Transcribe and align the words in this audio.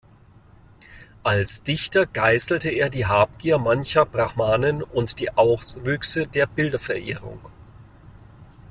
Als 1.21 1.61
Dichter 1.61 2.07
geißelte 2.07 2.71
er 2.71 2.89
die 2.89 3.05
Habgier 3.05 3.59
mancher 3.59 4.03
Brahmanen 4.03 4.81
und 4.81 5.19
die 5.19 5.29
Auswüchse 5.37 6.25
der 6.25 6.47
Bilderverehrung. 6.47 7.37